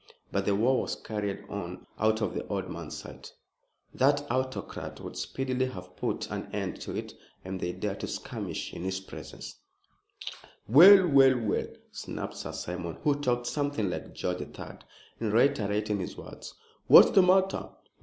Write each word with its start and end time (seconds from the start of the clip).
But 0.31 0.45
the 0.47 0.55
war 0.55 0.81
was 0.81 0.95
carried 0.95 1.45
on 1.47 1.85
out 1.99 2.21
of 2.21 2.33
the 2.33 2.43
old 2.47 2.71
man's 2.71 2.97
sight. 2.97 3.31
That 3.93 4.25
autocrat 4.31 4.99
would 4.99 5.15
speedily 5.15 5.67
have 5.67 5.95
put 5.95 6.27
an 6.31 6.49
end 6.51 6.81
to 6.81 6.95
it 6.95 7.13
had 7.45 7.59
they 7.59 7.73
dared 7.73 7.99
to 7.99 8.07
skirmish 8.07 8.73
in 8.73 8.83
his 8.83 8.99
presence. 8.99 9.59
"Well! 10.67 11.07
well! 11.07 11.37
well!" 11.39 11.67
snapped 11.91 12.37
Sir 12.37 12.51
Simon, 12.51 12.95
who 13.03 13.13
talked 13.21 13.45
something 13.45 13.91
like 13.91 14.15
George 14.15 14.41
III. 14.41 14.79
in 15.19 15.29
reiterating 15.31 15.99
his 15.99 16.17
words. 16.17 16.55
"What's 16.87 17.11
the 17.11 17.21
matter? 17.21 17.69